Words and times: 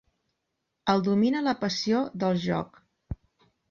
El 0.93 1.05
domina 1.09 1.43
la 1.51 1.55
passió 1.67 2.03
del 2.25 2.45
joc. 2.51 2.85